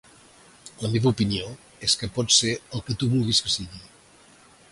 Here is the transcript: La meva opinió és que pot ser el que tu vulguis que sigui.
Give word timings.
La 0.85 0.89
meva 0.93 1.09
opinió 1.09 1.51
és 1.89 1.95
que 2.03 2.09
pot 2.17 2.33
ser 2.37 2.55
el 2.77 2.83
que 2.87 2.97
tu 3.03 3.11
vulguis 3.13 3.45
que 3.49 3.55
sigui. 3.59 3.85